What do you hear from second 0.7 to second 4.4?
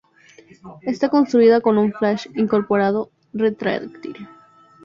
Está construida con un flash incorporado retráctil.